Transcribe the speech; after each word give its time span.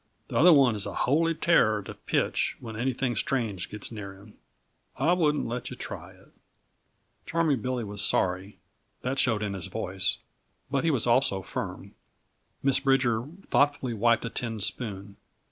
The 0.29 0.35
other 0.35 0.51
one 0.51 0.73
is 0.73 0.87
a 0.87 0.95
holy 1.05 1.35
terror 1.35 1.83
to 1.83 1.93
pitch 1.93 2.57
when 2.59 2.75
anything 2.75 3.15
strange 3.15 3.69
gets 3.69 3.91
near 3.91 4.15
him. 4.15 4.33
I 4.97 5.13
wouldn't 5.13 5.45
let 5.45 5.69
yuh 5.69 5.75
try 5.77 6.13
it." 6.13 6.31
Charming 7.27 7.61
Billy 7.61 7.83
was 7.83 8.03
sorry 8.03 8.57
that 9.03 9.19
showed 9.19 9.43
in 9.43 9.53
his 9.53 9.67
voice 9.67 10.17
but 10.71 10.83
he 10.83 10.89
was 10.89 11.05
also 11.05 11.43
firm. 11.43 11.93
Miss 12.63 12.79
Bridger 12.79 13.27
thoughtfully 13.43 13.93
wiped 13.93 14.25
a 14.25 14.31
tin 14.31 14.59
spoon. 14.59 15.17